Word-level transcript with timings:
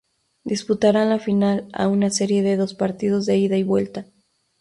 Disputarán 0.43 1.09
la 1.11 1.19
final, 1.19 1.67
a 1.73 1.87
una 1.87 2.09
serie 2.09 2.41
de 2.41 2.55
dos 2.57 2.73
partidos, 2.73 3.27
de 3.27 3.37
ida 3.37 3.55
y 3.57 3.61
vuelta. 3.61 4.07